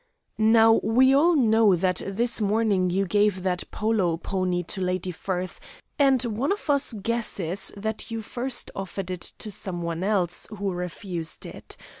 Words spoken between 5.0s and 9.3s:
Firth, and one of us guesses that you first offered it